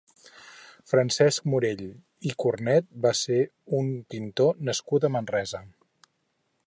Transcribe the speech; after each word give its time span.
Francesc 0.91 1.43
Morell 1.53 1.83
i 2.29 2.33
Cornet 2.43 2.87
va 3.05 3.11
ser 3.19 3.39
un 3.81 3.93
pintor 4.15 4.67
nascut 4.71 5.07
a 5.07 5.13
Manresa. 5.19 5.63